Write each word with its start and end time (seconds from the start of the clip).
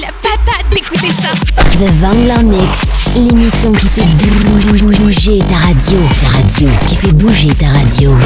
la 0.00 0.08
patate 0.22 0.66
d'écouter 0.72 1.10
ça. 1.12 1.30
The 1.78 1.90
Vangler 2.00 2.42
Mix, 2.44 2.78
l'émission 3.16 3.72
qui 3.72 3.88
fait 3.88 4.04
bouger 4.04 5.38
ta 5.48 5.56
radio. 5.66 5.98
Ta 6.20 6.28
radio, 6.36 6.68
qui 6.88 6.96
fait 6.96 7.12
bouger 7.12 7.48
ta 7.54 7.66
radio. 7.68 8.16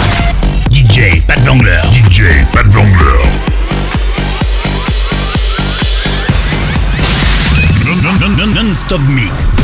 DJ 0.71 1.23
Pat 1.27 1.41
Vangler. 1.41 1.81
DJ 1.93 2.23
Pat 2.53 2.67
Vangler. 2.67 3.23
Non-stop 8.55 9.01
mix. 9.09 9.57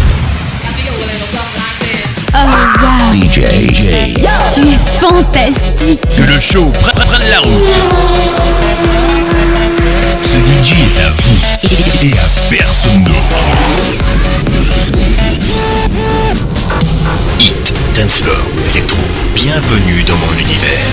Oh 2.35 2.39
wow. 2.81 3.13
DJ. 3.13 4.15
Tu 4.55 4.61
es 4.61 4.79
fantastique. 5.01 6.01
Que 6.17 6.23
le 6.33 6.41
show 6.41 6.67
prenne 6.81 7.07
prenne 7.07 7.29
la 7.31 7.41
route. 7.41 8.98
Ce 10.69 10.75
DJ 10.75 10.81
est 10.81 11.01
à 11.01 11.11
vous 11.11 12.07
et, 12.07 12.13
à 12.13 12.29
personne 12.51 13.01
d'autre. 13.01 13.41
Hit, 17.41 17.75
dancefloor, 17.95 18.37
électro, 18.71 18.99
bienvenue 19.35 20.03
dans 20.03 20.19
mon 20.19 20.33
univers. 20.35 20.93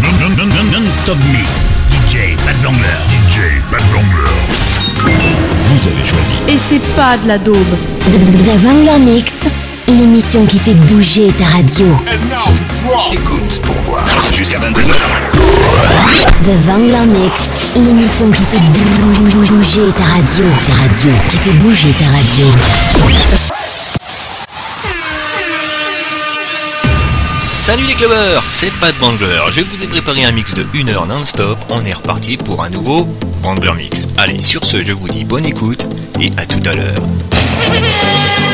Non, 0.00 0.12
non, 0.20 0.36
non, 0.36 0.46
non, 0.46 0.80
non-stop 0.80 1.18
mix. 1.32 1.74
DJ 1.90 2.36
Pat 2.46 2.54
Vangler. 2.62 3.00
DJ 3.08 3.60
Pat 3.68 3.82
Vangler. 3.92 4.30
Vous 5.56 5.88
avez 5.88 6.06
choisi. 6.06 6.34
Et 6.48 6.56
c'est 6.56 6.86
pas 6.94 7.16
de 7.16 7.26
la 7.26 7.38
daube. 7.38 7.56
The 8.02 8.58
Vangler 8.58 8.98
Mix, 9.00 9.46
l'émission 9.88 10.44
qui 10.46 10.58
fait 10.58 10.74
bouger 10.74 11.26
ta 11.38 11.46
radio. 11.46 11.86
Écoute 13.12 13.60
pour 13.62 13.74
voir. 13.82 14.04
Jusqu'à 14.34 14.58
22h. 14.58 14.94
The 16.42 16.66
Vangler 16.66 17.06
Mix, 17.06 17.74
l'émission 17.76 18.30
qui 18.30 18.44
fait 18.44 18.60
bouger 18.60 19.82
ta 19.96 20.04
radio. 20.04 20.44
Ta 20.66 20.74
radio, 20.74 21.10
qui 21.30 21.36
fait 21.36 21.52
bouger 21.54 21.88
ta 21.98 22.06
radio. 22.06 22.46
Salut 27.36 27.84
les 27.86 27.94
clubbers, 27.94 28.42
c'est 28.46 28.72
Pat 28.74 28.94
Bangler. 28.98 29.40
Je 29.50 29.62
vous 29.62 29.82
ai 29.82 29.86
préparé 29.86 30.24
un 30.24 30.32
mix 30.32 30.52
de 30.54 30.66
1 30.74 30.88
heure 30.88 31.06
non-stop. 31.06 31.58
On 31.70 31.82
est 31.84 31.94
reparti 31.94 32.36
pour 32.36 32.62
un 32.62 32.68
nouveau 32.68 33.08
Bangler 33.42 33.72
Mix. 33.76 34.08
Allez, 34.18 34.42
sur 34.42 34.66
ce, 34.66 34.84
je 34.84 34.92
vous 34.92 35.08
dis 35.08 35.24
bonne 35.24 35.46
écoute 35.46 35.86
et 36.20 36.30
à 36.36 36.44
tout 36.44 36.60
à 36.68 36.74
l'heure. 36.74 38.53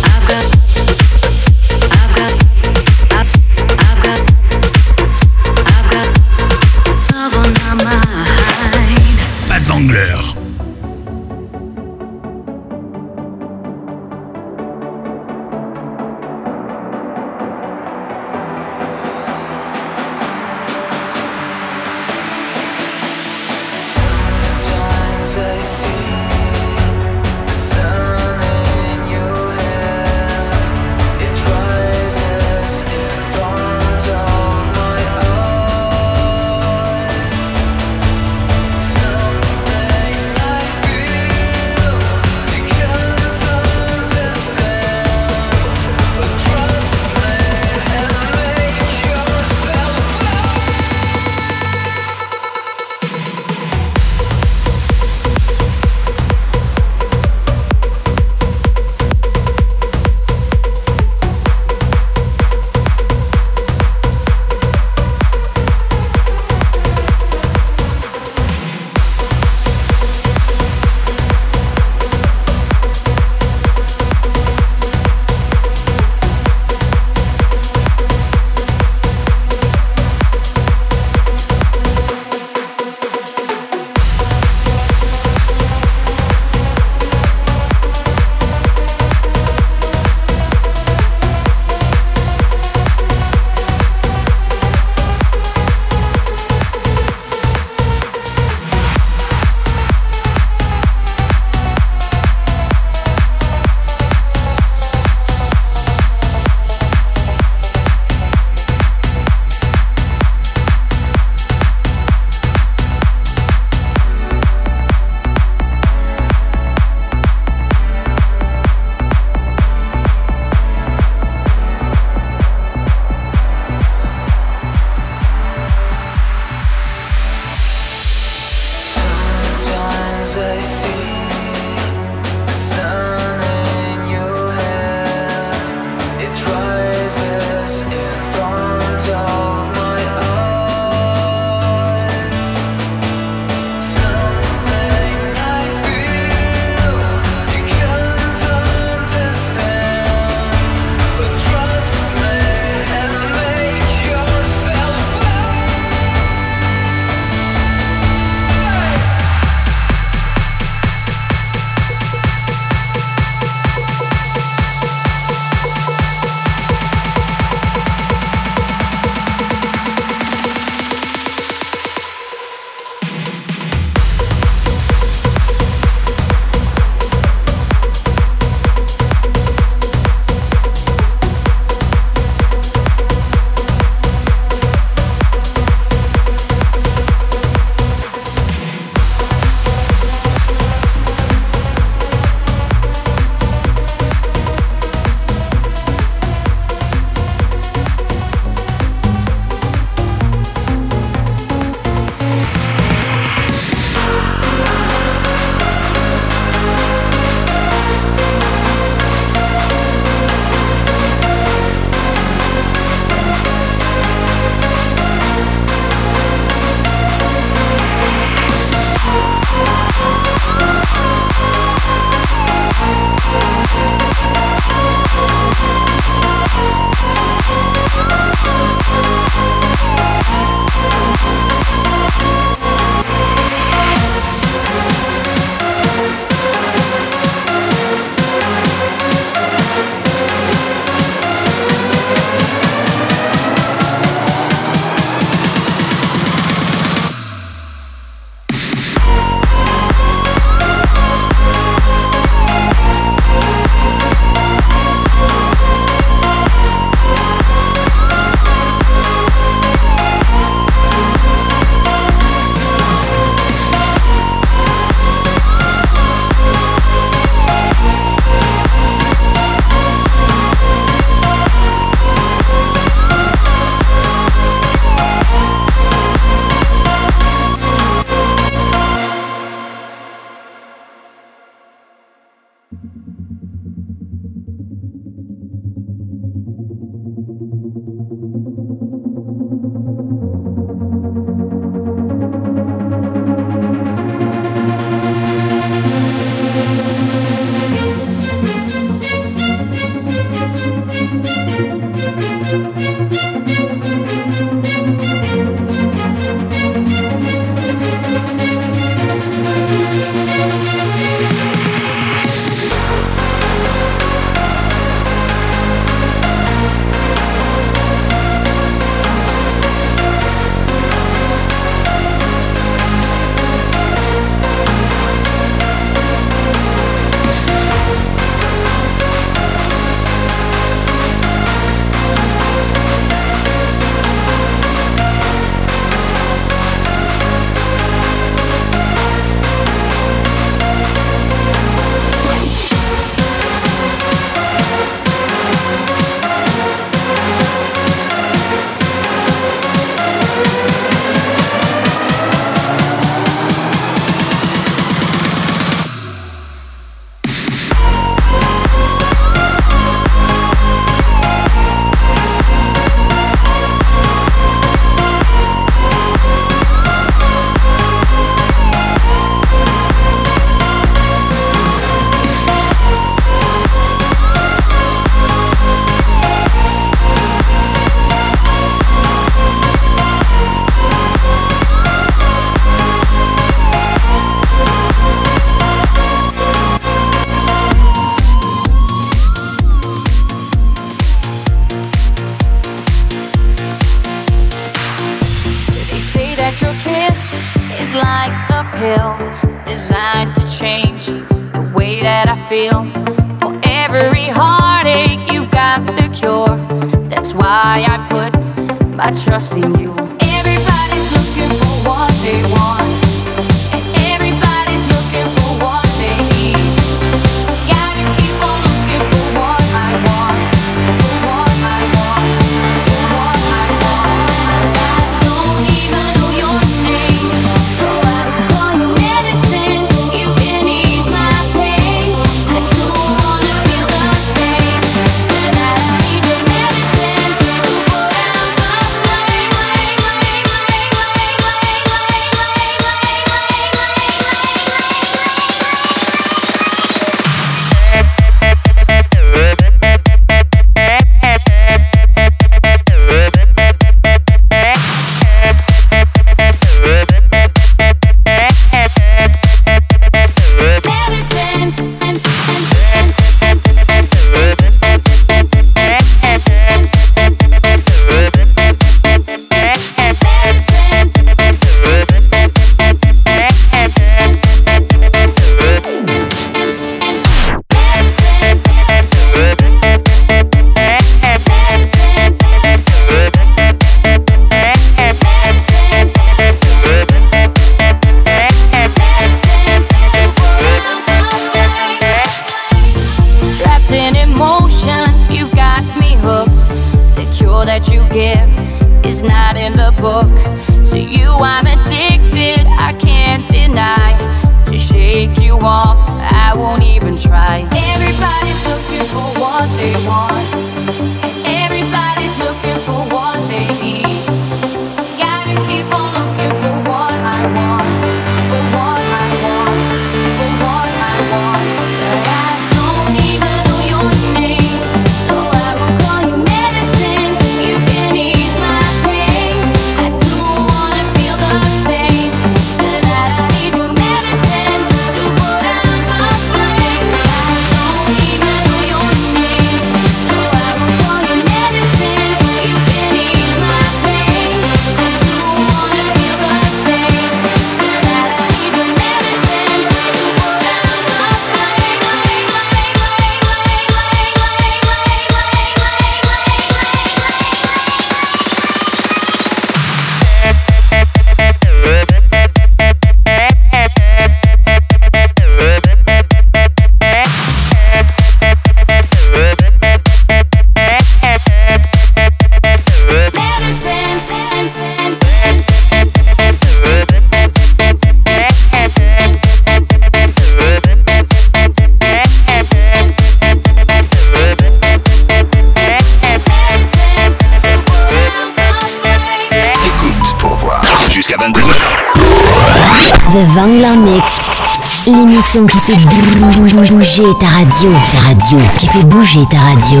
ta 597.38 597.46
radio, 597.46 597.90
ta 598.12 598.28
radio, 598.28 598.58
qui 598.78 598.86
fait 598.86 599.04
bouger 599.04 599.44
ta 599.50 599.58
radio. 599.58 600.00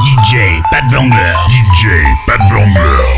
DJ, 0.00 0.62
pas 0.70 0.80
de 0.80 0.94
vendeur. 0.94 1.48
DJ, 1.50 1.88
pas 2.26 2.38
de 2.38 2.52
vendeur. 2.54 3.17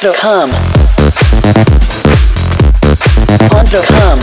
Undercome. 0.00 0.52
Undercome. 3.50 4.20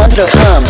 Undercome. 0.00 0.64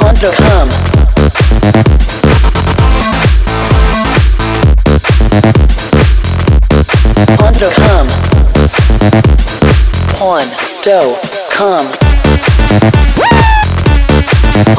Undercome. 0.00 0.70
Undercome. 7.38 8.08
On. 10.20 10.44
Dough. 10.82 11.29
Undercome. 11.60 11.92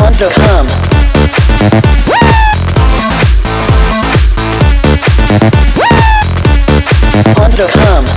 Undercome. 0.01 0.67
Undercome. 7.37 8.07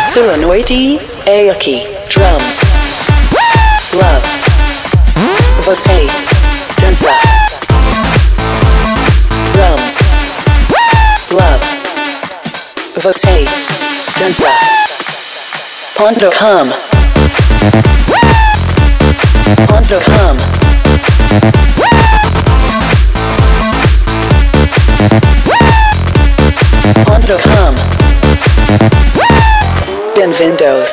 Solenoidi 0.00 0.98
Aoki 1.26 1.86
Drums 2.08 2.62
Love 3.92 4.26
Vasei 5.66 6.08
Danza 6.80 7.39
House. 9.90 9.98
Love. 11.30 11.64
Você. 13.02 13.44
Dança. 14.18 14.50
Ponto 15.96 16.30
com. 16.38 16.70
Ponto 19.66 20.00
com. 20.04 20.36
Ponto 27.04 27.34
com. 27.42 27.74
Bem-vindos. 30.14 30.90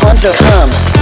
Ponto 0.00 0.28
com. 0.28 0.95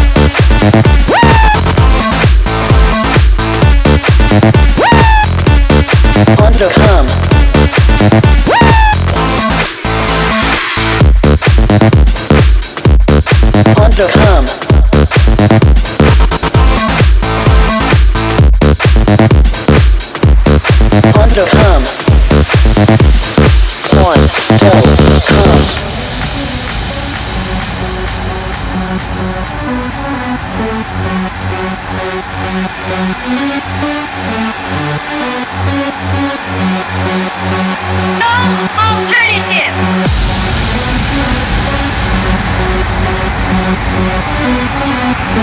No 45.35 45.43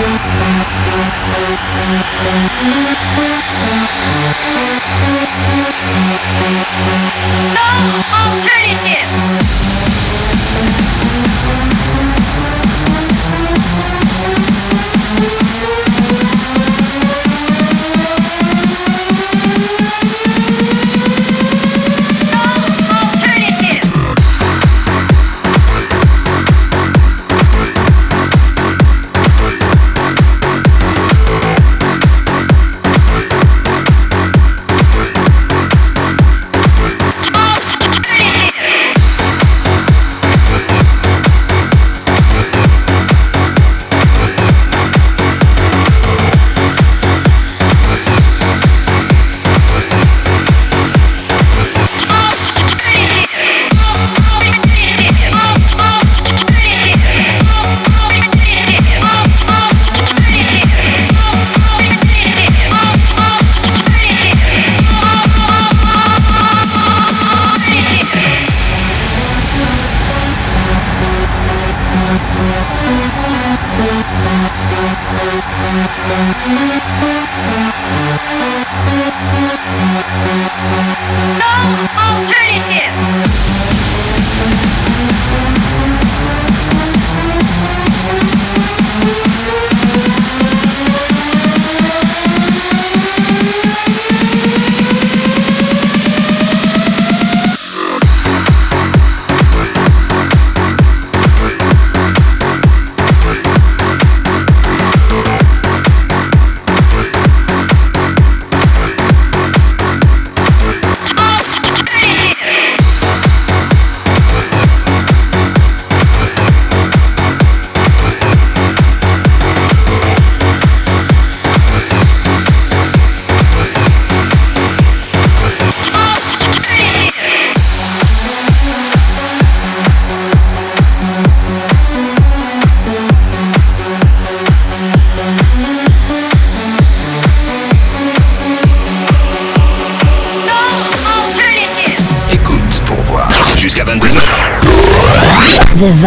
alternative. 8.10 9.31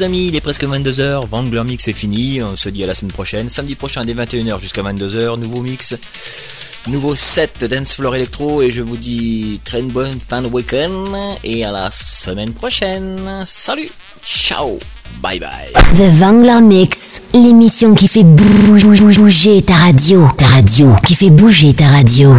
Les 0.00 0.06
amis, 0.06 0.28
il 0.28 0.36
est 0.36 0.40
presque 0.40 0.64
22h, 0.64 1.28
Vangler 1.28 1.62
Mix 1.62 1.86
est 1.88 1.92
fini, 1.92 2.42
on 2.42 2.56
se 2.56 2.70
dit 2.70 2.82
à 2.82 2.86
la 2.86 2.94
semaine 2.94 3.12
prochaine, 3.12 3.50
samedi 3.50 3.74
prochain 3.74 4.02
dès 4.02 4.14
21h 4.14 4.58
jusqu'à 4.58 4.82
22h, 4.82 5.38
nouveau 5.38 5.60
mix, 5.60 5.94
nouveau 6.86 7.14
set 7.14 7.64
Dance 7.64 7.94
Floor 7.94 8.16
Electro 8.16 8.62
et 8.62 8.70
je 8.70 8.80
vous 8.80 8.96
dis 8.96 9.60
très 9.64 9.82
bonne 9.82 10.18
fin 10.26 10.40
de 10.40 10.46
week-end 10.46 11.36
et 11.44 11.64
à 11.64 11.72
la 11.72 11.90
semaine 11.90 12.52
prochaine. 12.52 13.42
Salut, 13.44 13.90
ciao, 14.24 14.78
bye 15.20 15.38
bye. 15.38 15.70
The 15.96 16.10
Vangler 16.18 16.62
Mix, 16.62 17.20
l'émission 17.34 17.94
qui 17.94 18.08
fait 18.08 18.24
bouger 18.24 19.60
ta 19.60 19.74
radio. 19.74 20.30
Ta 20.38 20.46
radio, 20.46 20.94
qui 21.06 21.14
fait 21.14 21.30
bouger 21.30 21.74
ta 21.74 21.88
radio. 21.88 22.34